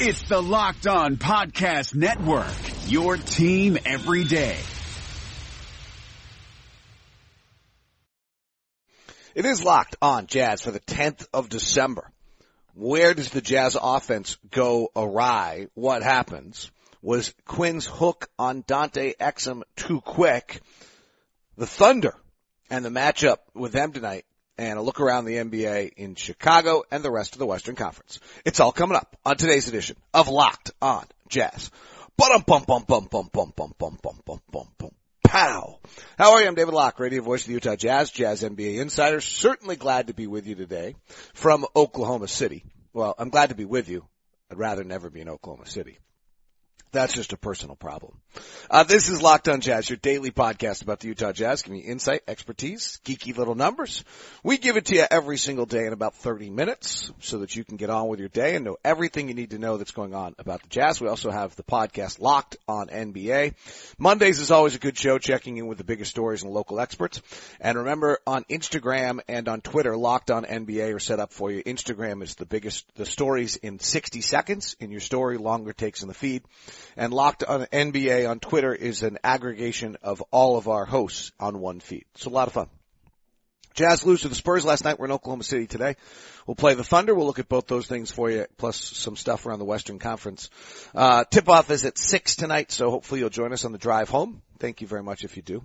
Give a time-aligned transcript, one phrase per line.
[0.00, 2.46] It's the Locked On Podcast Network,
[2.86, 4.56] your team every day.
[9.34, 12.08] It is locked on Jazz for the 10th of December.
[12.74, 15.66] Where does the Jazz offense go awry?
[15.74, 16.70] What happens?
[17.02, 20.60] Was Quin's hook on Dante Exum too quick?
[21.56, 22.14] The Thunder
[22.70, 24.26] and the matchup with them tonight
[24.58, 28.18] and a look around the NBA in Chicago and the rest of the Western Conference.
[28.44, 31.70] It's all coming up on today's edition of Locked on Jazz.
[35.24, 35.78] Pow.
[36.18, 36.48] How are you?
[36.48, 39.20] I'm David Locke, radio voice of the Utah Jazz, Jazz NBA insider.
[39.20, 40.96] Certainly glad to be with you today
[41.34, 42.64] from Oklahoma City.
[42.92, 44.04] Well, I'm glad to be with you.
[44.50, 45.98] I'd rather never be in Oklahoma City.
[46.90, 48.14] That's just a personal problem.
[48.70, 51.62] Uh, this is Locked on Jazz, your daily podcast about the Utah Jazz.
[51.62, 54.04] Give me insight, expertise, geeky little numbers.
[54.42, 57.64] We give it to you every single day in about 30 minutes so that you
[57.64, 60.14] can get on with your day and know everything you need to know that's going
[60.14, 60.98] on about the Jazz.
[60.98, 63.54] We also have the podcast Locked on NBA.
[63.98, 67.20] Mondays is always a good show checking in with the biggest stories and local experts.
[67.60, 71.62] And remember on Instagram and on Twitter, Locked on NBA are set up for you.
[71.64, 76.08] Instagram is the biggest, the stories in 60 seconds in your story, longer takes in
[76.08, 76.42] the feed
[76.96, 81.60] and Locked on NBA on Twitter is an aggregation of all of our hosts on
[81.60, 82.04] one feed.
[82.14, 82.68] It's a lot of fun.
[83.78, 84.98] Jazz lose to the Spurs last night.
[84.98, 85.94] We're in Oklahoma City today.
[86.48, 87.14] We'll play the Thunder.
[87.14, 90.50] We'll look at both those things for you, plus some stuff around the Western Conference.
[90.96, 94.08] Uh, tip off is at six tonight, so hopefully you'll join us on the drive
[94.08, 94.42] home.
[94.58, 95.62] Thank you very much if you do.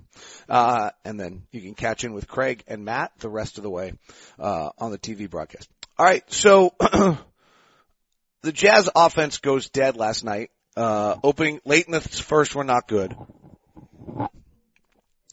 [0.47, 3.71] Uh, and then you can catch in with Craig and Matt the rest of the
[3.71, 3.93] way,
[4.37, 5.67] uh, on the TV broadcast.
[5.97, 12.55] Alright, so, the Jazz offense goes dead last night uh, opening late in the first
[12.55, 13.15] were not good.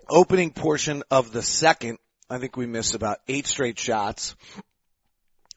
[0.08, 4.34] Opening portion of the second, I think we missed about eight straight shots,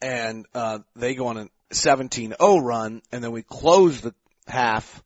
[0.02, 4.14] and uh, they go on a 17-0 run, and then we close the
[4.48, 5.04] half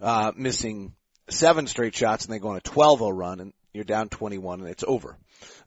[0.00, 0.94] uh, missing
[1.28, 4.68] seven straight shots, and they go on a 12-0 run, and you're down 21, and
[4.70, 5.18] it's over.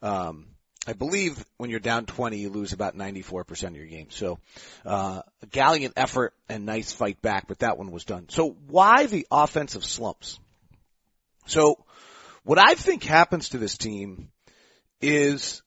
[0.02, 0.48] Um,
[0.88, 4.08] I believe when you're down 20, you lose about 94% of your game.
[4.10, 4.40] So,
[4.86, 8.28] uh, a gallant effort and nice fight back, but that one was done.
[8.30, 10.40] So why the offensive slumps?
[11.46, 11.84] So
[12.44, 14.30] what I think happens to this team
[15.02, 15.62] is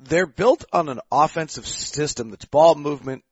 [0.00, 3.24] they're built on an offensive system that's ball movement,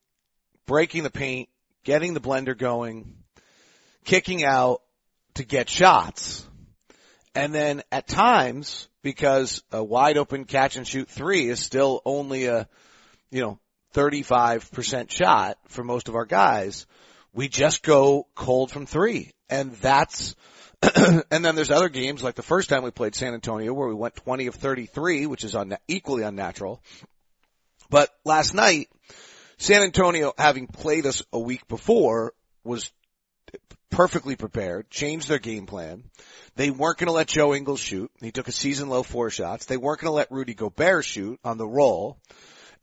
[0.66, 1.48] breaking the paint,
[1.84, 3.14] getting the blender going,
[4.04, 4.82] kicking out
[5.34, 6.46] to get shots.
[7.34, 12.46] And then at times, because a wide open catch and shoot three is still only
[12.46, 12.68] a,
[13.30, 13.60] you know,
[13.94, 16.86] 35% shot for most of our guys.
[17.32, 19.30] We just go cold from three.
[19.48, 20.34] And that's,
[20.82, 23.94] and then there's other games like the first time we played San Antonio where we
[23.94, 26.82] went 20 of 33, which is un- equally unnatural.
[27.88, 28.88] But last night,
[29.56, 32.32] San Antonio, having played us a week before,
[32.64, 32.90] was
[33.90, 36.04] perfectly prepared, changed their game plan.
[36.56, 38.10] They weren't going to let Joe Ingles shoot.
[38.20, 39.66] He took a season low four shots.
[39.66, 42.18] They weren't going to let Rudy Gobert shoot on the roll.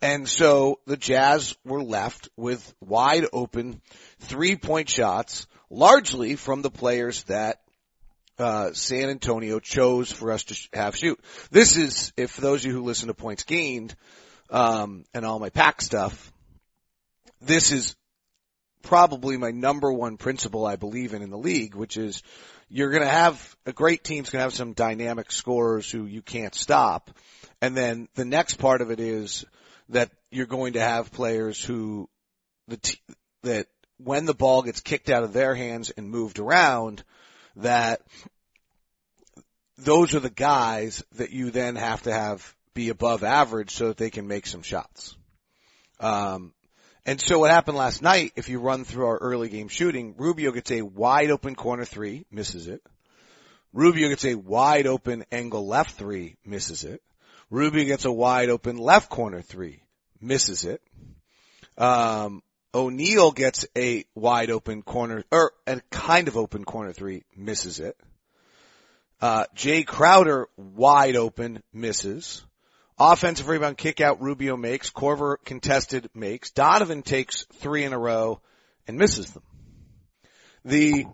[0.01, 3.81] And so the Jazz were left with wide open
[4.19, 7.61] three point shots, largely from the players that
[8.37, 11.19] uh, San Antonio chose for us to have shoot.
[11.51, 13.95] This is, if those of you who listen to points gained,
[14.49, 16.31] um, and all my pack stuff,
[17.41, 17.95] this is
[18.83, 22.21] probably my number one principle I believe in in the league, which is
[22.69, 26.21] you're going to have a great team's going to have some dynamic scorers who you
[26.21, 27.09] can't stop.
[27.61, 29.45] And then the next part of it is
[29.89, 32.09] that you're going to have players who
[32.67, 32.99] the t-
[33.43, 33.67] that
[33.97, 37.03] when the ball gets kicked out of their hands and moved around
[37.57, 38.01] that
[39.77, 43.97] those are the guys that you then have to have be above average so that
[43.97, 45.15] they can make some shots.
[45.99, 46.53] Um,
[47.05, 50.51] and so what happened last night, if you run through our early game shooting, Rubio
[50.51, 52.81] gets a wide open corner three, misses it.
[53.73, 57.01] Rubio gets a wide open angle left three, misses it.
[57.49, 59.83] Rubio gets a wide open left corner three,
[60.21, 60.81] misses it.
[61.77, 62.41] Um,
[62.73, 67.97] O'Neale gets a wide open corner, or a kind of open corner three, misses it.
[69.21, 72.43] Uh, Jae Crowder wide open, misses.
[72.99, 74.91] Offensive rebound kick out Rubio makes.
[74.91, 76.51] Korver contested makes.
[76.51, 78.39] Donovan takes three in a row
[78.87, 79.43] and misses them.
[80.65, 81.05] The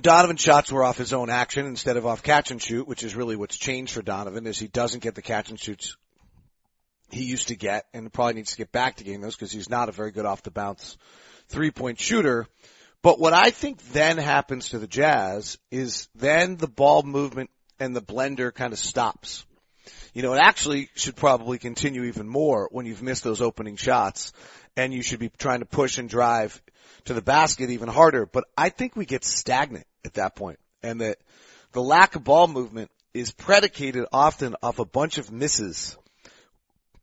[0.00, 3.14] Donovan shots were off his own action instead of off catch and shoot, which is
[3.14, 5.96] really what's changed for Donovan is he doesn't get the catch and shoots
[7.10, 9.70] he used to get and probably needs to get back to getting those because he's
[9.70, 10.96] not a very good off the bounce
[11.48, 12.46] three point shooter.
[13.02, 17.96] But what I think then happens to the Jazz is then the ball movement and
[17.96, 19.44] the blender kind of stops.
[20.12, 24.32] you know, it actually should probably continue even more when you've missed those opening shots
[24.76, 26.60] and you should be trying to push and drive
[27.06, 28.26] to the basket even harder.
[28.26, 31.18] But I think we get stagnant at that point and that
[31.72, 35.96] the lack of ball movement is predicated often off a bunch of misses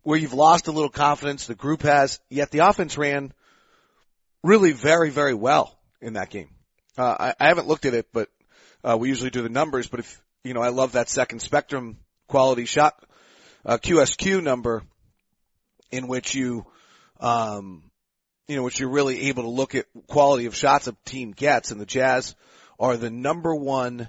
[0.04, 3.34] where you've lost a little confidence, the group has, yet the offense ran
[4.42, 6.50] really very, very well in that game.
[6.98, 8.30] Uh, I, I haven't looked at it, but
[8.84, 11.98] uh, we usually do the numbers, but if, you know, I love that second spectrum
[12.28, 13.04] quality shot,
[13.66, 14.84] uh, QSQ number
[15.92, 16.66] in which you,
[17.20, 17.84] um,
[18.48, 21.72] you know, which you're really able to look at quality of shots a team gets
[21.72, 22.34] and the Jazz
[22.80, 24.08] are the number one,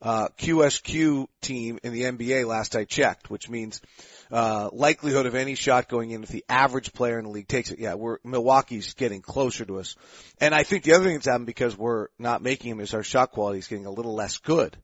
[0.00, 3.82] uh, QSQ team in the NBA last I checked, which means,
[4.30, 7.70] uh, likelihood of any shot going in if the average player in the league takes
[7.70, 7.78] it.
[7.78, 9.96] Yeah, we're, Milwaukee's getting closer to us.
[10.40, 13.02] And I think the other thing that's happened because we're not making them is our
[13.02, 14.74] shot quality is getting a little less good.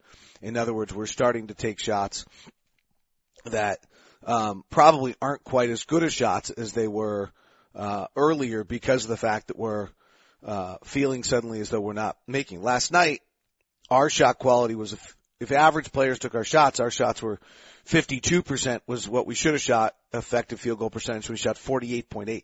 [0.42, 2.24] In other words, we're starting to take shots
[3.44, 3.78] that,
[4.24, 7.30] um, probably aren't quite as good as shots as they were,
[7.74, 9.88] uh, earlier because of the fact that we're,
[10.44, 12.62] uh, feeling suddenly as though we're not making.
[12.62, 13.22] Last night,
[13.90, 17.38] our shot quality was if, if average players took our shots, our shots were
[17.86, 21.28] 52% was what we should have shot effective field goal percentage.
[21.28, 22.42] We shot 48.8.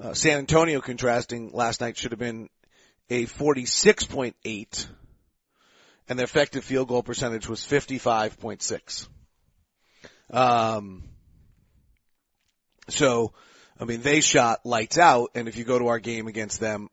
[0.00, 2.48] Uh, San Antonio contrasting last night should have been
[3.10, 4.86] a 46.8
[6.08, 9.08] and the effective field goal percentage was 55.6.
[10.30, 11.04] Um,
[12.88, 13.32] so,
[13.78, 16.88] I mean, they shot lights out, and if you go to our game against them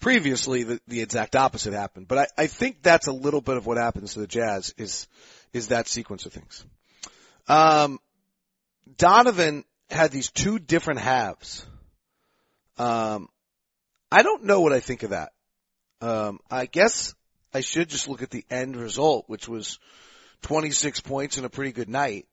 [0.00, 2.08] previously, the, the exact opposite happened.
[2.08, 5.08] But I, I think that's a little bit of what happens to the Jazz is,
[5.52, 6.64] is that sequence of things.
[7.48, 7.98] Um,
[8.96, 11.66] Donovan had these two different halves.
[12.78, 13.28] Um,
[14.10, 15.32] I don't know what I think of that.
[16.00, 17.14] Um, I guess
[17.54, 19.78] I should just look at the end result, which was
[20.42, 22.26] 26 points and a pretty good night,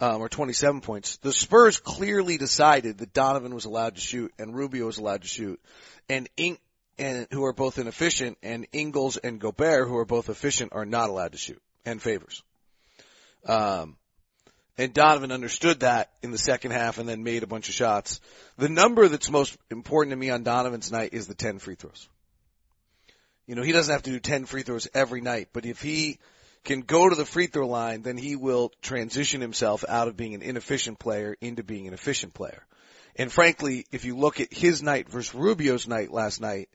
[0.00, 1.16] um, or 27 points.
[1.18, 5.28] The Spurs clearly decided that Donovan was allowed to shoot and Rubio was allowed to
[5.28, 5.60] shoot,
[6.08, 6.58] and In-
[6.98, 11.10] and who are both inefficient, and Ingles and Gobert, who are both efficient, are not
[11.10, 12.42] allowed to shoot, and Favors.
[13.44, 13.96] Um,
[14.78, 18.20] and Donovan understood that in the second half and then made a bunch of shots.
[18.56, 22.08] The number that's most important to me on Donovan's night is the 10 free throws.
[23.46, 26.18] You know, he doesn't have to do 10 free throws every night, but if he
[26.64, 30.34] can go to the free throw line, then he will transition himself out of being
[30.34, 32.66] an inefficient player into being an efficient player.
[33.14, 36.68] And frankly, if you look at his night versus Rubio's night last night,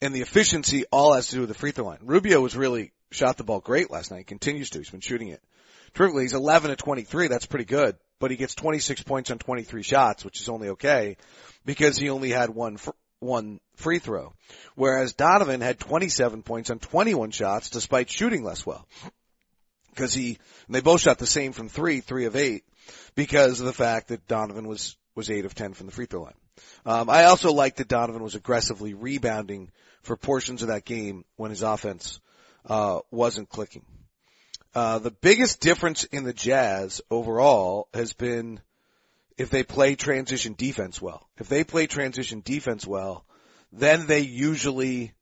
[0.00, 2.00] and the efficiency all has to do with the free throw line.
[2.02, 4.78] Rubio was really shot the ball great last night, continues to.
[4.78, 5.40] He's been shooting it
[5.94, 6.24] terrifically.
[6.24, 7.28] He's 11 to 23.
[7.28, 11.16] That's pretty good, but he gets 26 points on 23 shots, which is only okay
[11.64, 12.78] because he only had one,
[13.22, 14.34] one free throw.
[14.74, 18.86] Whereas Donovan had 27 points on 21 shots despite shooting less well.
[19.94, 20.38] Cause he,
[20.68, 22.64] they both shot the same from three, three of eight
[23.14, 26.22] because of the fact that Donovan was, was eight of 10 from the free throw
[26.22, 26.34] line.
[26.86, 29.70] Um, I also liked that Donovan was aggressively rebounding
[30.02, 32.20] for portions of that game when his offense,
[32.66, 33.84] uh, wasn't clicking.
[34.74, 38.60] Uh, the biggest difference in the Jazz overall has been
[39.38, 41.28] if they play transition defense well.
[41.38, 43.24] If they play transition defense well,
[43.72, 45.12] then they usually,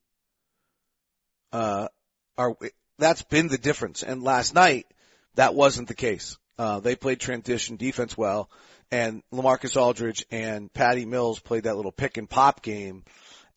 [1.52, 1.88] uh,
[2.36, 2.56] are,
[2.98, 4.02] that's been the difference.
[4.02, 4.86] And last night,
[5.34, 6.38] that wasn't the case.
[6.58, 8.50] Uh, they played transition defense well
[8.90, 13.04] and LaMarcus Aldridge and Patty Mills played that little pick and pop game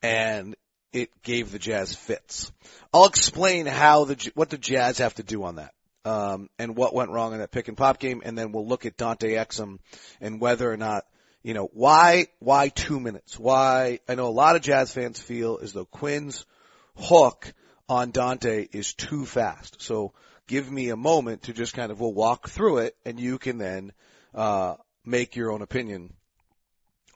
[0.01, 0.55] and
[0.91, 2.51] it gave the Jazz fits.
[2.93, 5.73] I'll explain how the, what the Jazz have to do on that
[6.05, 8.85] um, and what went wrong in that pick and pop game, and then we'll look
[8.85, 9.79] at Dante Exum
[10.21, 11.05] and whether or not
[11.43, 13.37] you know why why two minutes?
[13.37, 16.45] Why I know a lot of Jazz fans feel as though Quin's
[16.95, 17.53] hook
[17.89, 19.81] on Dante is too fast.
[19.81, 20.13] So
[20.47, 23.57] give me a moment to just kind of we'll walk through it, and you can
[23.57, 23.91] then
[24.33, 26.13] uh, make your own opinion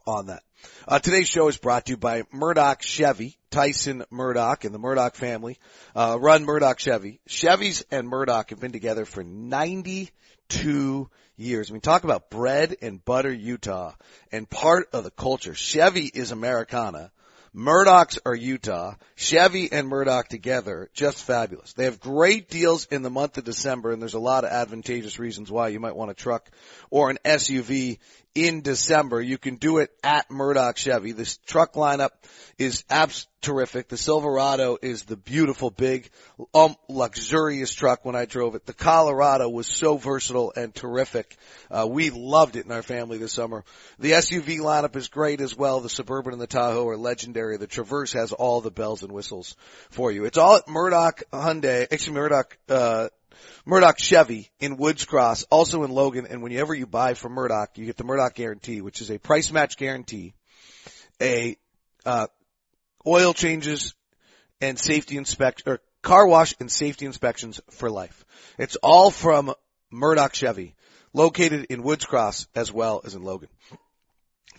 [0.07, 0.43] on that.
[0.87, 5.15] Uh, today's show is brought to you by Murdock Chevy, Tyson Murdock and the Murdock
[5.15, 5.57] family,
[5.95, 7.19] uh, run Murdock Chevy.
[7.29, 11.69] Chevys and Murdock have been together for 92 years.
[11.69, 13.93] I mean, talk about bread and butter Utah
[14.31, 15.53] and part of the culture.
[15.53, 17.11] Chevy is Americana.
[17.53, 18.93] Murdock's are Utah.
[19.15, 21.73] Chevy and Murdock together, just fabulous.
[21.73, 25.17] They have great deals in the month of December and there's a lot of advantageous
[25.17, 26.49] reasons why you might want a truck
[26.89, 27.99] or an SUV
[28.37, 29.19] in December.
[29.19, 31.11] You can do it at Murdock Chevy.
[31.11, 32.11] This truck lineup
[32.59, 33.87] is abs- terrific.
[33.87, 36.11] The Silverado is the beautiful, big,
[36.53, 38.67] um, luxurious truck when I drove it.
[38.67, 41.35] The Colorado was so versatile and terrific.
[41.71, 43.65] Uh, we loved it in our family this summer.
[43.97, 45.79] The SUV lineup is great as well.
[45.79, 47.57] The Suburban and the Tahoe are legendary.
[47.57, 49.55] The Traverse has all the bells and whistles
[49.89, 50.25] for you.
[50.25, 53.09] It's all at Murdock Hyundai, actually Murdock, uh,
[53.65, 56.27] Murdock Chevy in Woods Cross, also in Logan.
[56.29, 59.51] And whenever you buy from Murdock, you get the Murdock guarantee, which is a price
[59.51, 60.33] match guarantee,
[61.21, 61.57] a,
[62.05, 62.27] uh,
[63.05, 63.93] oil changes
[64.61, 68.25] and safety inspection, or car wash and safety inspections for life.
[68.57, 69.53] It's all from
[69.91, 70.75] Murdock Chevy,
[71.13, 73.49] located in Woods Cross as well as in Logan.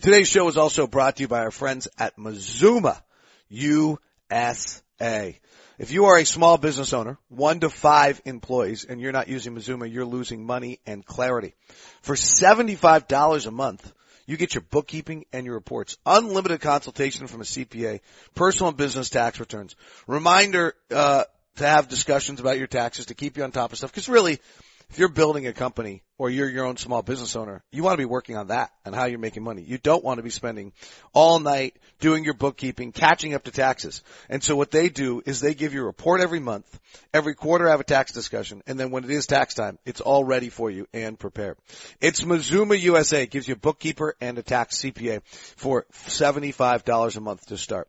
[0.01, 3.03] Today's show is also brought to you by our friends at Mazuma
[3.49, 5.39] USA.
[5.79, 9.53] If you are a small business owner, one to five employees, and you're not using
[9.53, 11.55] Mazuma, you're losing money and clarity.
[12.01, 13.93] For $75 a month,
[14.25, 15.97] you get your bookkeeping and your reports.
[16.05, 18.01] Unlimited consultation from a CPA,
[18.35, 19.77] personal and business tax returns.
[20.05, 21.23] Reminder, uh,
[21.55, 23.93] to have discussions about your taxes to keep you on top of stuff.
[23.93, 24.39] Cause really,
[24.89, 27.97] if you're building a company or you're your own small business owner, you want to
[27.97, 29.61] be working on that and how you're making money.
[29.61, 30.73] You don't want to be spending
[31.13, 34.01] all night doing your bookkeeping, catching up to taxes.
[34.29, 36.79] And so what they do is they give you a report every month,
[37.13, 40.23] every quarter have a tax discussion, and then when it is tax time, it's all
[40.23, 41.57] ready for you and prepared.
[42.01, 43.23] It's Mazuma USA.
[43.23, 47.87] It gives you a bookkeeper and a tax CPA for $75 a month to start.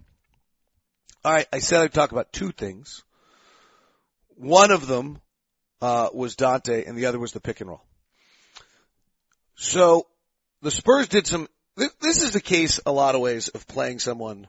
[1.23, 3.03] Alright, I said I'd talk about two things.
[4.35, 5.21] One of them,
[5.79, 7.83] uh, was Dante and the other was the pick and roll.
[9.55, 10.07] So,
[10.61, 14.47] the Spurs did some this is the case a lot of ways of playing someone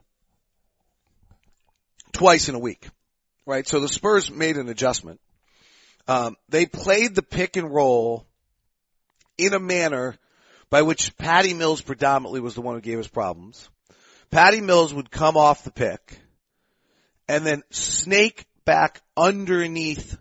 [2.13, 2.87] twice in a week,
[3.47, 3.67] right?
[3.67, 5.21] So the Spurs made an adjustment.
[6.07, 8.27] Um, they played the pick and roll
[9.39, 10.17] in a manner
[10.71, 13.69] by which Patty Mills predominantly was the one who gave us problems.
[14.31, 16.19] Patty Mills would come off the pick
[17.29, 20.17] and then snake back underneath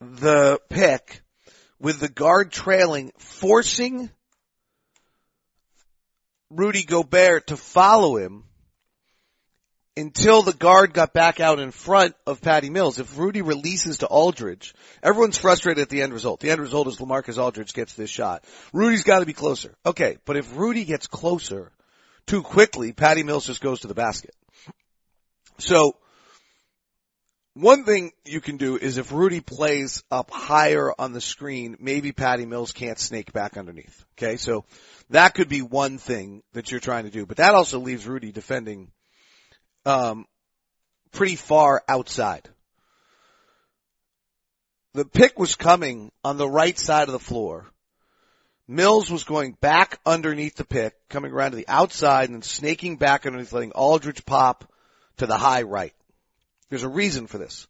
[0.00, 1.22] the pick
[1.78, 4.10] with the guard trailing, forcing
[6.50, 8.44] Rudy Gobert to follow him
[9.96, 12.98] until the guard got back out in front of Patty Mills.
[12.98, 16.40] If Rudy releases to Aldridge, everyone's frustrated at the end result.
[16.40, 18.44] The end result is LaMarcus Aldridge gets this shot.
[18.72, 19.74] Rudy's got to be closer.
[19.84, 21.72] Okay, but if Rudy gets closer
[22.26, 24.34] too quickly, Patty Mills just goes to the basket.
[25.58, 25.96] So,
[27.56, 32.12] one thing you can do is if Rudy plays up higher on the screen, maybe
[32.12, 34.04] Patty Mills can't snake back underneath.
[34.18, 34.66] Okay, so
[35.08, 38.30] that could be one thing that you're trying to do, but that also leaves Rudy
[38.30, 38.90] defending,
[39.86, 40.26] um,
[41.12, 42.46] pretty far outside.
[44.92, 47.64] The pick was coming on the right side of the floor.
[48.68, 52.96] Mills was going back underneath the pick, coming around to the outside and then snaking
[52.96, 54.70] back underneath, letting Aldridge pop
[55.16, 55.94] to the high right.
[56.68, 57.66] There's a reason for this.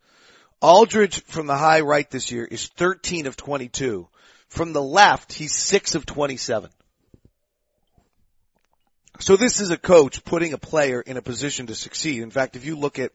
[0.60, 4.08] Aldridge from the high right this year is 13 of 22.
[4.48, 6.70] From the left, he's 6 of 27.
[9.18, 12.22] So this is a coach putting a player in a position to succeed.
[12.22, 13.12] In fact, if you look at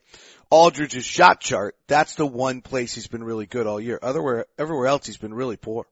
[0.49, 3.99] Aldridge's shot chart, that's the one place he's been really good all year.
[4.01, 5.85] Otherwhere, everywhere else he's been really poor.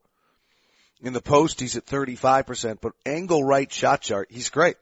[1.01, 4.75] In the post, he's at 35%, but angle right shot chart, he's great.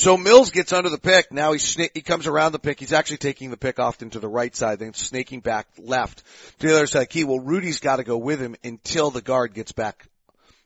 [0.00, 1.30] So Mills gets under the pick.
[1.30, 2.80] Now he's sna- he comes around the pick.
[2.80, 6.22] He's actually taking the pick often to the right side, then snaking back left
[6.60, 7.24] to the other side key.
[7.24, 10.08] Well, Rudy's got to go with him until the guard gets back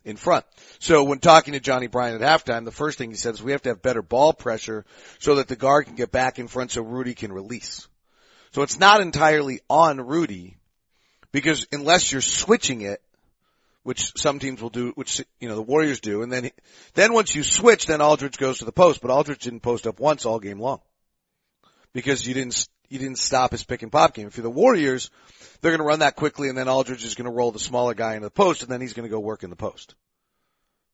[0.04, 0.44] in front.
[0.78, 3.50] So when talking to Johnnie Bryant at halftime, the first thing he said is we
[3.50, 4.84] have to have better ball pressure
[5.18, 7.88] so that the guard can get back in front so Rudy can release.
[8.52, 10.58] So it's not entirely on Rudy
[11.32, 13.02] because unless you're switching it,
[13.84, 16.50] which some teams will do, which, you know, the Warriors do, and then,
[16.94, 20.00] then once you switch, then Aldridge goes to the post, but Aldridge didn't post up
[20.00, 20.80] once all game long.
[21.92, 24.26] Because you didn't, you didn't stop his pick and pop game.
[24.26, 25.10] If you're the Warriors,
[25.60, 27.94] they're going to run that quickly and then Aldridge is going to roll the smaller
[27.94, 29.94] guy into the post and then he's going to go work in the post.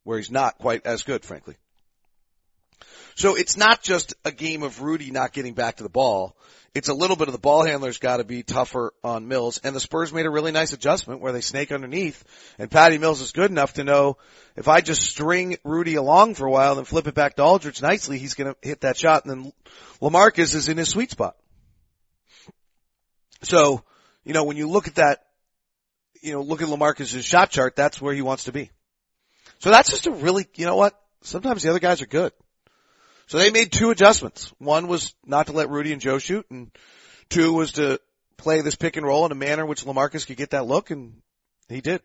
[0.02, 1.56] Where he's not quite as good, frankly.
[3.14, 6.36] So it's not just a game of Rudy not getting back to the ball.
[6.72, 9.58] It's a little bit of the ball handler's got to be tougher on Mills.
[9.64, 12.22] And the Spurs made a really nice adjustment where they snake underneath.
[12.58, 14.18] And Patty Mills is good enough to know
[14.56, 17.82] if I just string Rudy along for a while and flip it back to Aldridge
[17.82, 19.24] nicely, he's going to hit that shot.
[19.24, 19.52] And then
[20.00, 21.36] LaMarcus is in his sweet spot.
[23.42, 23.82] So
[24.24, 25.24] you know, when you look at that,
[26.22, 28.70] you know, look at LaMarcus's shot chart, that's where he wants to be.
[29.58, 30.98] So that's just a really, you know what?
[31.22, 32.32] Sometimes the other guys are good.
[33.30, 34.52] So they made two adjustments.
[34.58, 36.72] One was not to let Rudy and Joe shoot, and
[37.28, 38.00] two was to
[38.36, 40.90] play this pick and roll in a manner in which LaMarcus could get that look,
[40.90, 41.14] and
[41.68, 42.02] he did.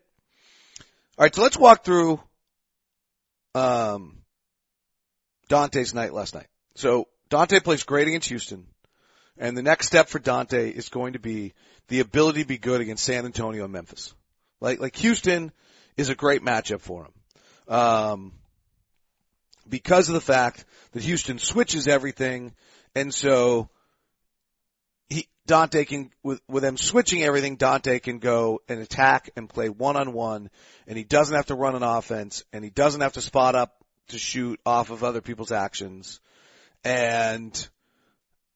[1.18, 2.20] All right, so let's walk through
[3.56, 4.18] um,
[5.48, 6.46] Dante's night last night.
[6.76, 8.64] So Dante plays great against Houston
[9.36, 11.54] And the next step for Dante is going to be
[11.88, 14.14] the ability to be good against San Antonio and Memphis.
[14.60, 15.50] Like, like Houston
[15.96, 17.74] is a great matchup for him.
[17.74, 18.32] Um,
[19.68, 22.52] because of the fact that Houston switches everything.
[22.94, 23.68] And so
[25.08, 29.68] he, Dante can, with, with them switching everything, Dante can go and attack and play
[29.68, 30.50] one on one
[30.86, 33.76] and he doesn't have to run an offense and he doesn't have to spot up
[34.08, 36.20] to shoot off of other people's actions.
[36.84, 37.68] And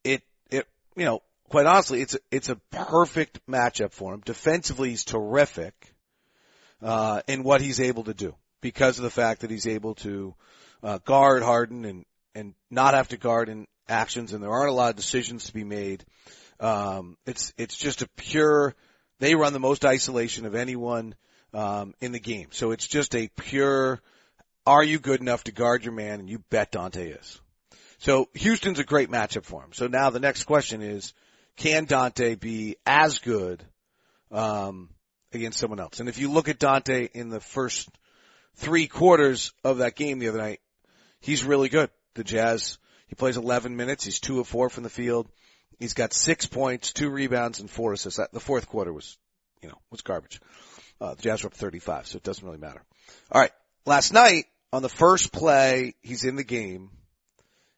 [0.05, 4.23] it, it, you know, quite honestly, it's it's a perfect matchup for him.
[4.25, 5.95] Defensively, he's terrific,
[6.83, 10.35] uh, in what he's able to do because of the fact that he's able to,
[10.83, 14.75] uh, guard Harden and, and not have to guard in actions and there aren't a
[14.75, 16.05] lot of decisions to be made.
[16.61, 18.75] Um, it's, it's just a pure,
[19.19, 21.15] they run the most isolation of anyone,
[21.53, 22.49] um, in the game.
[22.53, 24.01] So it's just a pure,
[24.67, 26.21] are you good enough to guard your man?
[26.21, 27.41] And you bet Dante is.
[27.99, 29.73] So Houston's a great matchup for him.
[29.73, 31.13] So now the next question is,
[31.57, 33.63] can Dante be as good,
[34.31, 34.91] um,
[35.33, 36.01] against someone else?
[36.01, 37.89] And if you look at Dante in the first
[38.57, 40.61] three quarters of that game the other night,
[41.21, 41.91] he's really good.
[42.15, 44.05] The Jazz, he plays 11 minutes.
[44.05, 45.29] He's two of four from the field.
[45.79, 48.21] He's got six points, two rebounds, and four assists.
[48.33, 49.17] The fourth quarter was,
[49.62, 50.41] you know, was garbage.
[51.00, 52.83] Uh, the Jazz were up 35, so it doesn't really matter.
[53.33, 53.53] All right.
[53.87, 56.91] Last night, on the first play, he's in the game.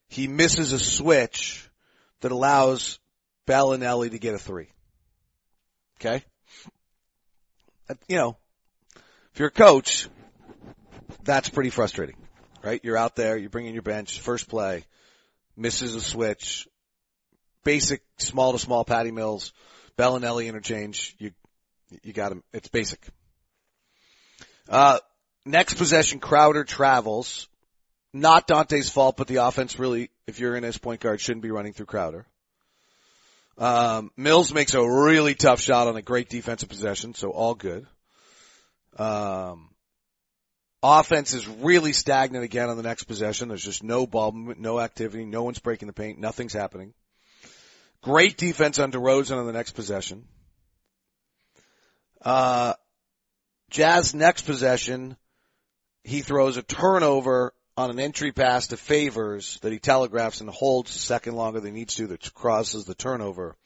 [0.09, 1.69] He misses a switch
[2.21, 2.99] that allows
[3.47, 4.69] Belinelli to get a three.
[6.01, 6.25] Okay?
[8.09, 8.37] You know,
[8.97, 10.09] if you're a coach,
[11.23, 12.17] that's pretty frustrating,
[12.63, 12.81] right?
[12.83, 14.85] You're out there, you're bringing your bench, first play,
[15.57, 16.69] misses a switch,
[17.65, 19.53] basic small to small Patty Mills,
[19.99, 21.33] Belinelli interchange, you,
[22.03, 22.43] you got him.
[22.53, 23.01] It's basic.
[24.69, 24.99] Uh,
[25.45, 27.49] next possession, Crowder travels.
[28.15, 31.51] Not Dante's fault, but the offense really, if you're in as point guard, shouldn't be
[31.51, 32.27] running through Crowder.
[33.59, 37.87] Um, Mills makes a really tough shot on a great defensive possession, so all good.
[38.99, 39.72] Um,
[40.83, 43.49] offense is really stagnant again on the next possession.
[43.49, 46.93] There's just no ball movement, no activity, no one's breaking the paint, nothing's happening.
[48.03, 50.25] Great defense on DeRozan on the next possession.
[52.21, 52.75] Uh,
[53.71, 55.17] Jazz next possession,
[56.05, 60.95] he throws a turnover on an entry pass to Favors that he telegraphs and holds
[60.95, 63.57] a second longer than he needs to that crosses the turnover.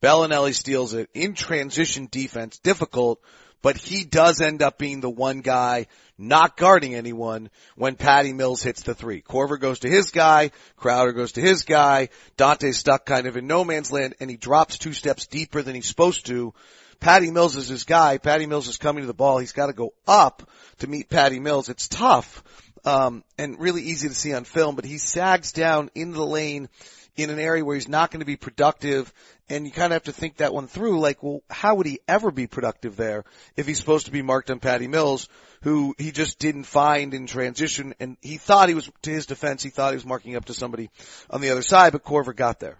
[0.00, 3.20] Belinelli steals it in transition defense, difficult,
[3.60, 5.86] but he does end up being the one guy
[6.20, 9.22] not guarding anyone when Patty Mills hits the three.
[9.22, 13.46] Korver goes to his guy, Crowder goes to his guy, Dante's stuck kind of in
[13.46, 16.52] no man's land and he drops two steps deeper than he's supposed to.
[17.00, 18.18] Patty Mills is his guy.
[18.18, 19.38] Patty Mills is coming to the ball.
[19.38, 20.48] He's got to go up
[20.80, 21.70] to meet Patty Mills.
[21.70, 22.44] It's tough,
[22.84, 26.68] um, and really easy to see on film, but he sags down into the lane
[27.16, 29.12] in an area where he's not going to be productive
[29.48, 32.00] and you kind of have to think that one through like well how would he
[32.06, 33.24] ever be productive there
[33.56, 35.28] if he's supposed to be marked on Patty Mills
[35.62, 39.62] who he just didn't find in transition and he thought he was to his defense
[39.62, 40.90] he thought he was marking up to somebody
[41.28, 42.78] on the other side but Korver got there.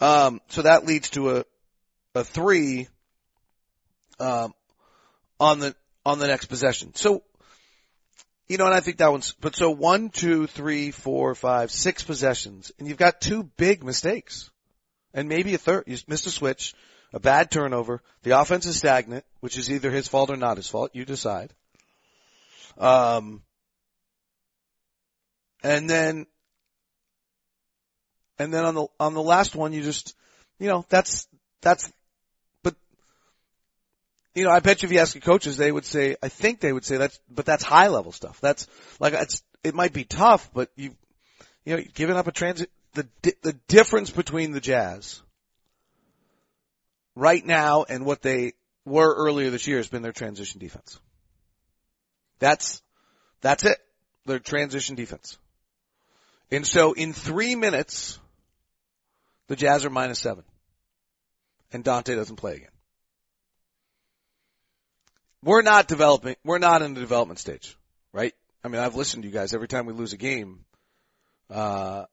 [0.00, 1.44] Um, so that leads to a
[2.14, 2.86] a 3
[4.20, 4.54] um,
[5.40, 5.74] on the
[6.06, 6.94] on the next possession.
[6.94, 7.22] So
[8.46, 12.02] you know, and I think that one's, but so one, two, three, four, five, six
[12.02, 14.50] possessions, and you've got two big mistakes.
[15.14, 16.74] And maybe a third, you missed a switch,
[17.12, 20.68] a bad turnover, the offense is stagnant, which is either his fault or not his
[20.68, 21.52] fault, you decide.
[22.76, 23.42] Um,
[25.62, 26.26] and then,
[28.38, 30.14] and then on the, on the last one, you just,
[30.58, 31.28] you know, that's,
[31.62, 31.90] that's
[34.34, 36.60] you know, I bet you if you ask the coaches, they would say, I think
[36.60, 38.40] they would say that's, but that's high level stuff.
[38.40, 38.66] That's
[38.98, 40.94] like, it's, it might be tough, but you,
[41.64, 43.06] you know, giving up a transit, the,
[43.42, 45.22] the difference between the Jazz
[47.14, 48.52] right now and what they
[48.84, 50.98] were earlier this year has been their transition defense.
[52.38, 52.82] That's,
[53.40, 53.78] that's it.
[54.26, 55.38] Their transition defense.
[56.50, 58.18] And so in three minutes,
[59.48, 60.44] the Jazz are minus seven.
[61.72, 62.68] And Dante doesn't play again.
[65.44, 67.76] We're not developing, we're not in the development stage,
[68.12, 68.32] right?
[68.64, 70.64] I mean, I've listened to you guys every time we lose a game.
[71.50, 72.04] Uh,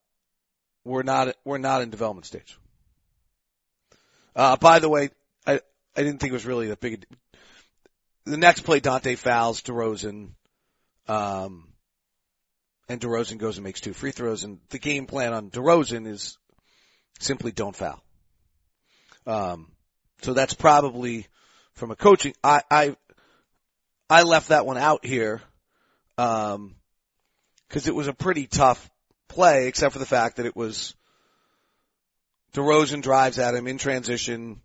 [0.84, 2.60] we're not, we're not in development stage.
[4.36, 5.12] Uh, by the way,
[5.48, 5.62] I,
[5.96, 7.06] I didn't think it was really that big.
[8.26, 10.32] The next play, Dante fouls DeRozan,
[11.08, 11.70] um,
[12.90, 16.38] and DeRozan goes and makes two free throws, and the game plan on DeRozan is
[17.20, 18.04] simply don't foul.
[19.26, 19.72] Um,
[20.22, 21.28] so that's probably
[21.76, 22.34] from a coaching.
[22.44, 22.96] I, I
[24.12, 25.42] I left that one out here,
[26.18, 26.76] um,
[27.70, 28.90] cause it was a pretty tough
[29.30, 30.96] play, except for the fact that it was
[32.54, 34.60] DeRozan drives at him in transition.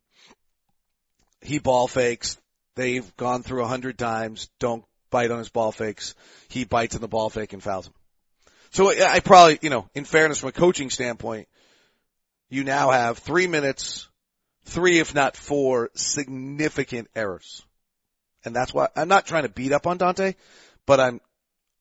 [1.40, 2.36] He ball fakes.
[2.74, 4.48] They've gone through a hundred times.
[4.58, 6.16] Don't bite on his ball fakes.
[6.48, 7.94] He bites on the ball fake and fouls him.
[8.70, 11.46] So I probably, you know, in fairness from a coaching standpoint,
[12.48, 14.08] you now have three minutes,
[14.64, 17.65] three if not four significant errors.
[18.46, 20.34] And that's why I'm not trying to beat up on Dante,
[20.86, 21.20] but I'm,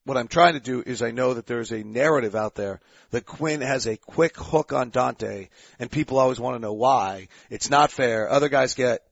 [0.03, 3.25] what I'm trying to do is I know that there's a narrative out there that
[3.27, 7.27] Quin has a quick hook on Dante and people always want to know why.
[7.51, 8.29] It's not fair.
[8.29, 9.03] Other guys get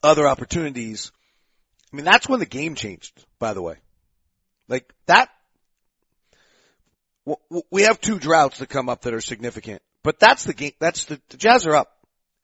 [0.00, 1.10] other opportunities.
[1.92, 3.78] I mean, that's when the game changed, by the way.
[4.68, 5.28] Like that,
[7.70, 11.06] we have two droughts that come up that are significant, but that's the game, that's
[11.06, 11.97] the, the Jazz are up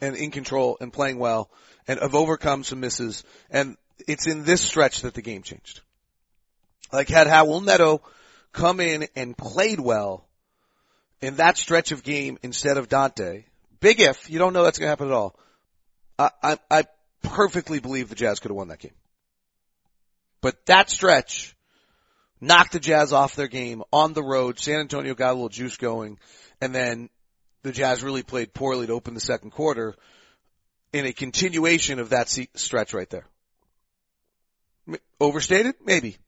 [0.05, 1.51] and in control and playing well
[1.89, 5.81] and have overcome some misses and it's in this stretch that the game changed.
[6.93, 8.03] Like had Raul Neto
[8.53, 10.27] come in and played well
[11.21, 13.45] in that stretch of game instead of Dante,
[13.81, 15.39] big if, you don't know that's going to happen at all.
[16.19, 16.85] I, I, I
[17.23, 18.93] perfectly believe the Jazz could have won that game.
[20.41, 21.57] But that stretch
[22.41, 24.59] knocked the Jazz off their game on the road.
[24.59, 26.19] San Antonio got a little juice going
[26.61, 27.09] and then
[27.65, 29.97] the Jazz really played poorly to open the second quarter
[30.93, 33.25] in a continuation of that stretch right there.
[35.19, 35.75] Overstated?
[35.85, 36.19] Maybe.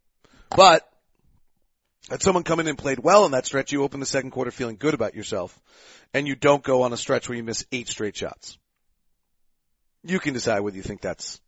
[0.57, 0.89] But
[2.09, 4.51] had someone come in and played well in that stretch, you open the second quarter
[4.51, 5.57] feeling good about yourself
[6.15, 8.57] and you don't go on a stretch where you miss eight straight shots.
[10.05, 11.39] You can decide whether you think that's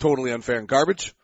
[0.00, 1.14] totally unfair and garbage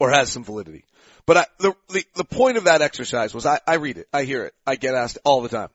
[0.00, 0.84] or has some validity.
[1.26, 4.24] But I, the, the, the point of that exercise was I, I read it, I
[4.24, 5.68] hear it, I get asked all the time.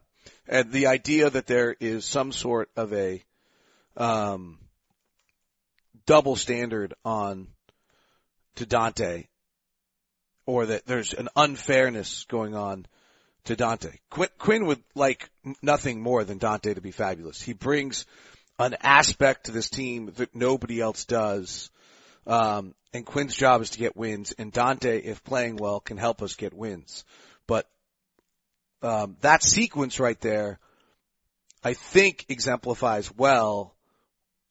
[0.48, 3.24] And the idea that there is some sort of a,
[3.96, 4.60] um,
[6.06, 7.48] double standard on
[8.56, 9.28] to Dante
[10.46, 12.86] or that there's an unfairness going on
[13.46, 13.98] to Dante.
[14.10, 15.30] Quin, Quin would like
[15.62, 17.42] nothing more than Dante to be fabulous.
[17.42, 18.06] He brings
[18.60, 21.70] an aspect to this team that nobody else does.
[22.26, 26.22] Um, and Quin's job is to get wins, and Dante, if playing well, can help
[26.22, 27.04] us get wins.
[27.48, 27.68] But
[28.84, 30.60] um, that sequence right there,
[31.64, 33.76] I think, exemplifies well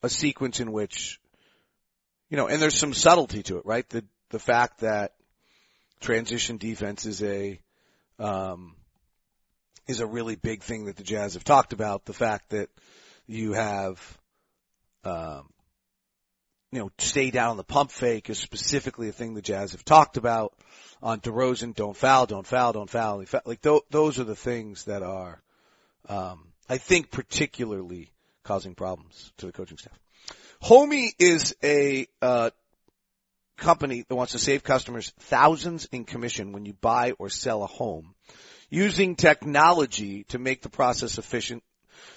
[0.02, 1.20] a sequence in which,
[2.30, 3.88] you know, and there's some subtlety to it, right?
[3.88, 5.12] The the fact that
[6.00, 7.60] transition defense is a
[8.18, 8.74] um,
[9.86, 12.04] is a really big thing that the Jazz have talked about.
[12.06, 12.70] The fact that
[13.26, 14.18] you have,
[15.04, 15.50] um,
[16.72, 19.84] you know, stay down on the pump fake is specifically a thing the Jazz have
[19.84, 20.54] talked about
[21.02, 21.74] on DeRozan.
[21.74, 23.24] Don't foul, don't foul, don't foul.
[23.44, 25.42] Like th- those are the things that are,
[26.08, 28.10] um, I think particularly
[28.42, 29.98] causing problems to the coaching staff.
[30.62, 32.50] Homie is a, uh,
[33.58, 37.66] company that wants to save customers thousands in commission when you buy or sell a
[37.66, 38.14] home
[38.70, 41.62] using technology to make the process efficient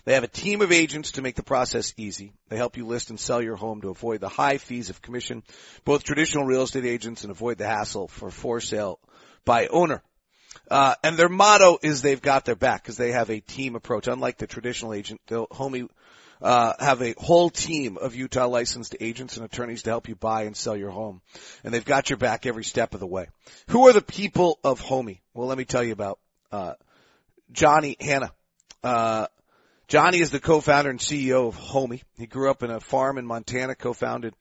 [0.05, 2.33] they have a team of agents to make the process easy.
[2.49, 5.43] They help you list and sell your home to avoid the high fees of commission,
[5.83, 8.99] both traditional real estate agents and avoid the hassle for for sale
[9.45, 10.03] by owner.
[10.69, 14.07] Uh, and their motto is they've got their back because they have a team approach.
[14.07, 15.87] Unlike the traditional agent, they'll homie,
[16.41, 20.43] uh, have a whole team of Utah licensed agents and attorneys to help you buy
[20.43, 21.21] and sell your home.
[21.63, 23.27] And they've got your back every step of the way.
[23.67, 25.19] Who are the people of Homie?
[25.33, 26.19] Well, let me tell you about,
[26.51, 26.73] uh,
[27.51, 28.31] Johnny Hanna.
[29.87, 32.01] Johnny is the co-founder and CEO of Homie.
[32.17, 34.33] He grew up in a farm in Montana, co-founded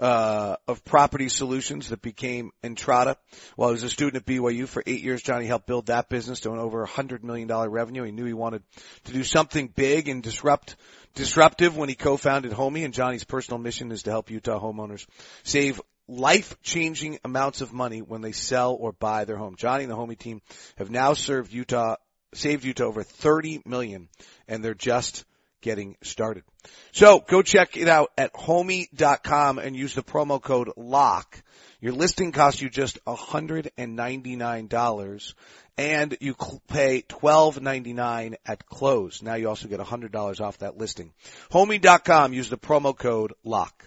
[0.00, 3.14] uh, of Property Solutions that became Entrata.
[3.54, 6.40] While he was a student at BYU for eight years, Johnny helped build that business
[6.40, 8.02] to an over a hundred million dollar revenue.
[8.02, 8.64] He knew he wanted
[9.04, 10.74] to do something big and disrupt
[11.14, 12.84] disruptive when he co-founded Homie.
[12.84, 15.06] And Johnny's personal mission is to help Utah homeowners
[15.44, 19.54] save life-changing amounts of money when they sell or buy their home.
[19.54, 20.42] Johnny and the Homie team
[20.78, 21.94] have now served Utah
[22.34, 24.08] saved you to over 30 million
[24.48, 25.24] and they're just
[25.60, 26.44] getting started.
[26.92, 31.42] So go check it out at homie.com and use the promo code LOCK.
[31.80, 35.34] Your listing costs you just $199
[35.78, 36.34] and you
[36.68, 39.22] pay $12.99 at close.
[39.22, 41.12] Now you also get $100 off that listing.
[41.50, 43.86] Homie.com, use the promo code LOCK.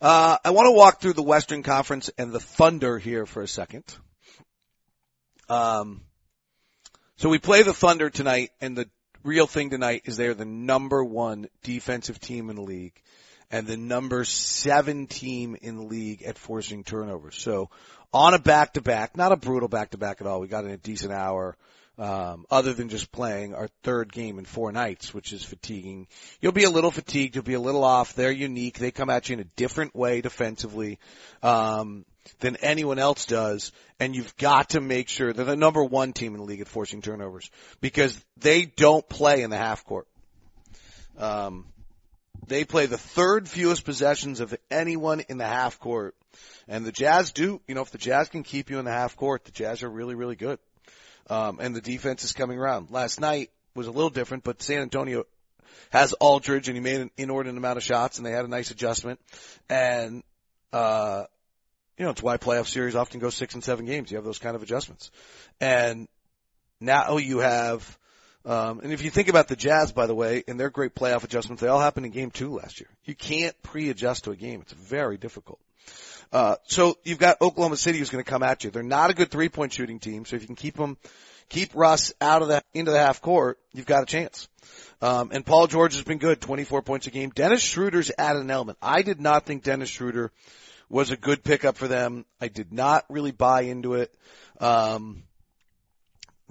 [0.00, 3.48] Uh, I want to walk through the Western Conference and the Thunder here for a
[3.48, 3.82] second.
[5.48, 6.02] Um,
[7.16, 8.88] so we play the Thunder tonight, and the
[9.24, 12.92] real thing tonight is they're the number one defensive team in the league
[13.50, 17.36] and the number seven team in the league at forcing turnovers.
[17.36, 17.70] So
[18.12, 20.40] on a back to back, not a brutal back to back at all.
[20.40, 21.56] We got in a decent hour.
[21.98, 26.06] Um, other than just playing our third game in four nights, which is fatiguing.
[26.40, 27.34] You'll be a little fatigued.
[27.34, 28.14] You'll be a little off.
[28.14, 28.78] They're unique.
[28.78, 31.00] They come at you in a different way defensively,
[31.42, 32.04] um,
[32.38, 33.72] than anyone else does.
[33.98, 36.68] And you've got to make sure they're the number one team in the league at
[36.68, 40.06] forcing turnovers because they don't play in the half court.
[41.18, 41.66] Um,
[42.46, 46.14] they play the third fewest possessions of anyone in the half court.
[46.68, 49.16] And the Jazz do, you know, if the Jazz can keep you in the half
[49.16, 50.58] court, the Jazz are really, really good.
[51.28, 52.90] Um, and the defense is coming around.
[52.90, 55.24] Last night was a little different, but San Antonio
[55.90, 58.70] has Aldridge and he made an inordinate amount of shots and they had a nice
[58.70, 59.20] adjustment.
[59.68, 60.22] And,
[60.72, 61.24] uh,
[61.96, 64.10] you know, it's why playoff series often go six and seven games.
[64.10, 65.10] You have those kind of adjustments.
[65.60, 66.08] And
[66.80, 67.98] now you have,
[68.44, 71.24] um, and if you think about the Jazz, by the way, and their great playoff
[71.24, 72.88] adjustments, they all happened in game two last year.
[73.04, 74.60] You can't pre-adjust to a game.
[74.62, 75.60] It's very difficult.
[76.32, 78.70] Uh, so you've got Oklahoma City who's going to come at you.
[78.70, 80.24] They're not a good three point shooting team.
[80.24, 80.98] So if you can keep them,
[81.48, 84.48] keep Russ out of the, into the half court, you've got a chance.
[85.00, 87.30] Um, and Paul George has been good, 24 points a game.
[87.30, 88.78] Dennis Schroeder's added an element.
[88.82, 90.32] I did not think Dennis Schroeder
[90.88, 92.24] was a good pickup for them.
[92.40, 94.12] I did not really buy into it.
[94.60, 95.22] Um,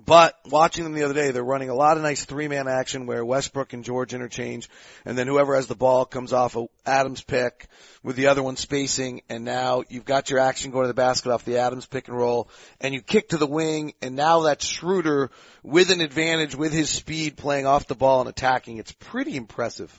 [0.03, 3.07] but watching them the other day, they're running a lot of nice three man action
[3.07, 4.69] where Westbrook and George interchange
[5.05, 7.67] and then whoever has the ball comes off a Adams pick
[8.03, 11.31] with the other one spacing and now you've got your action going to the basket
[11.31, 12.47] off the Adams pick and roll
[12.79, 15.31] and you kick to the wing and now that's Schroeder
[15.63, 18.77] with an advantage with his speed playing off the ball and attacking.
[18.77, 19.91] It's pretty impressive.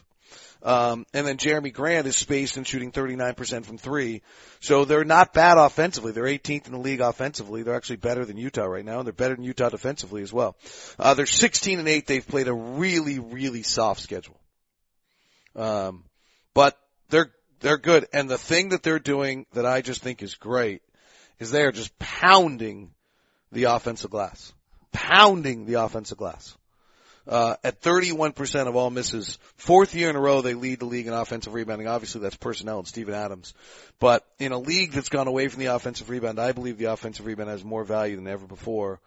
[0.62, 4.22] Um, and then Jerami Grant is spaced and shooting 39% from three.
[4.60, 6.12] So they're not bad offensively.
[6.12, 7.62] They're 18th in the league offensively.
[7.62, 10.56] They're actually better than Utah right now, and they're better than Utah defensively as well.
[10.98, 12.06] Uh, they're 16 and 8.
[12.06, 14.38] They've played a really, really soft schedule.
[15.54, 16.04] Um,
[16.54, 16.76] but
[17.08, 18.06] they're, they're good.
[18.12, 20.82] And the thing that they're doing that I just think is great
[21.38, 22.90] is they are just pounding
[23.52, 24.52] the offensive glass.
[24.90, 26.57] Pounding the offensive glass
[27.28, 29.38] uh, at 31% of all misses.
[29.56, 31.86] Fourth year in a row, they lead the league in offensive rebounding.
[31.86, 33.52] Obviously, that's personnel and Steven Adams.
[34.00, 37.26] But in a league that's gone away from the offensive rebound, I believe the offensive
[37.26, 39.00] rebound has more value than ever before.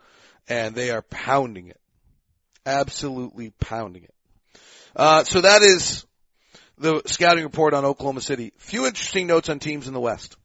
[0.47, 1.79] And they are pounding it.
[2.65, 4.13] Absolutely pounding it.
[4.95, 6.05] Uh, so that is
[6.77, 8.53] the scouting report on Oklahoma City.
[8.57, 10.35] Few interesting notes on teams in the West.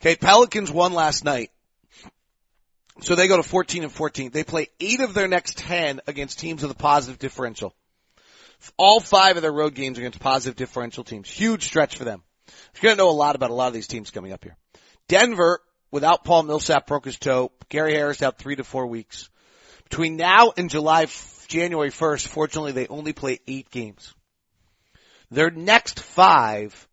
[0.00, 1.50] Okay, Pelicans won last night.
[3.00, 4.30] So they go to 14 and 14.
[4.30, 7.74] They play eight of their next 10 against teams with a positive differential.
[8.78, 11.28] All five of their road games against positive differential teams.
[11.28, 12.22] Huge stretch for them.
[12.74, 14.56] You're going to know a lot about a lot of these teams coming up here.
[15.08, 17.52] Denver, without Paul Millsap, broke his toe.
[17.68, 19.28] Gary Harris out three to four weeks.
[19.84, 21.06] Between now and July,
[21.48, 24.14] January 1st, fortunately, they only play eight games.
[25.30, 26.88] Their next five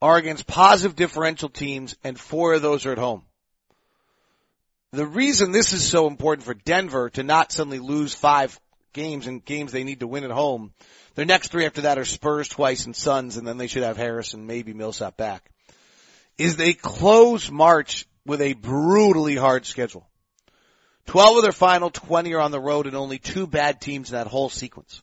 [0.00, 3.22] are against positive differential teams, and four of those are at home.
[4.94, 8.60] The reason this is so important for Denver to not suddenly lose five
[8.92, 10.72] games and games they need to win at home,
[11.16, 13.96] their next three after that are Spurs twice and Suns, and then they should have
[13.96, 15.50] Harris and maybe Millsap back,
[16.38, 20.06] is they close March with a brutally hard schedule.
[21.06, 24.14] 12 of their final 20 are on the road and only two bad teams in
[24.14, 25.02] that whole sequence.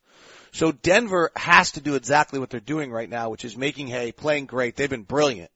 [0.54, 4.14] So Denver has to do exactly what they're doing right now, which is making hay,
[4.14, 4.78] playing great.
[4.78, 5.52] They've been brilliant.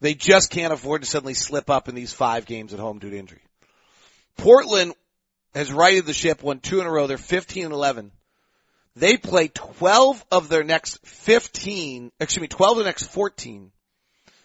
[0.00, 3.10] They just can't afford to suddenly slip up in these five games at home due
[3.10, 3.42] to injury.
[4.36, 4.94] Portland
[5.54, 7.06] has righted the ship, won two in a row.
[7.06, 8.12] They're 15 and 11.
[8.94, 13.70] They play 12 of their next 15, excuse me, 12 of the next 14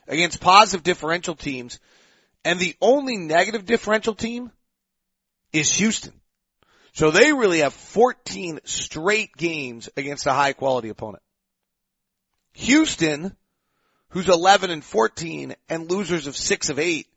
[0.08, 1.80] against positive differential teams.
[2.46, 4.52] And the only negative differential team
[5.52, 6.14] is Houston.
[6.94, 11.24] So they really have 14 straight games against a high quality opponent.
[12.54, 13.36] Houston,
[14.14, 17.08] who's 11 and 14 and losers of 6 of 8,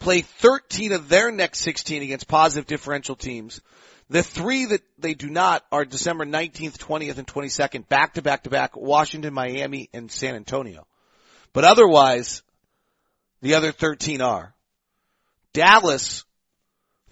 [0.00, 3.60] play 13 of their next 16 against positive differential teams.
[4.08, 8.42] The three that they do not are December 19th, 20th, and 22nd, back to back
[8.42, 10.88] to back, Washington, Miami, and San Antonio.
[11.52, 12.42] But otherwise,
[13.42, 14.52] the other 13 are
[15.52, 16.24] Dallas,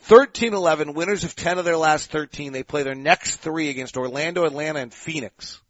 [0.08, 2.52] 13-11, winners of 10 of their last 13.
[2.52, 5.60] They play their next three against Orlando, Atlanta, and Phoenix.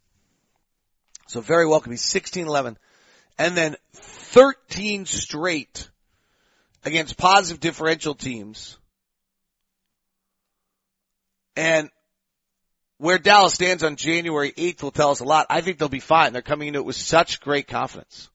[1.27, 1.91] So very welcome.
[1.91, 2.77] He's 16-11.
[3.39, 5.89] And then 13 straight
[6.83, 8.77] against positive differential teams.
[11.55, 11.89] And
[12.97, 15.47] where Dallas stands on January 8th will tell us a lot.
[15.49, 16.33] I think they'll be fine.
[16.33, 18.29] They're coming into it with such great confidence.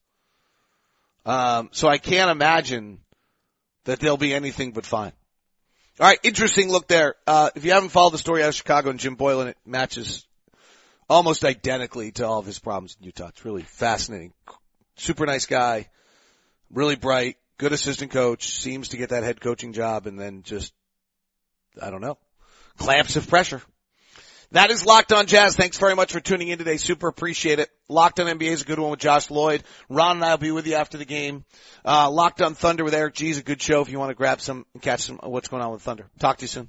[1.27, 2.99] Um, so I can't imagine
[3.85, 5.13] that they'll be anything but fine.
[6.01, 7.15] All right, interesting look there.
[7.27, 10.27] Uh, if you haven't followed the story out of Chicago and Jim Boylen, it matches
[11.09, 13.29] almost identically to all of his problems in Utah.
[13.29, 14.33] It's really fascinating.
[14.97, 15.89] Super nice guy,
[16.71, 20.73] really bright, good assistant coach, seems to get that head coaching job and then just,
[21.81, 22.19] I don't know,
[22.79, 23.63] clamps of pressure.
[24.53, 25.57] That is Locked on Jazz.
[25.57, 26.77] Thanks very much for tuning in today.
[26.77, 27.71] Super appreciate it.
[27.89, 29.65] Locked on NBA is a good one with Josh Lloyd.
[29.89, 31.45] Ron and I will be with you after the game.
[31.85, 34.15] Uh, Locked on Thunder with Eric G is a good show if you want to
[34.15, 36.07] grab some and catch some what's going on with Thunder.
[36.21, 36.69] Talk to you soon.